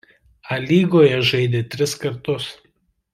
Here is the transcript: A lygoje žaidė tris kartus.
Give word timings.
A 0.53 0.57
lygoje 0.69 1.19
žaidė 1.33 1.61
tris 1.75 1.93
kartus. 2.05 2.49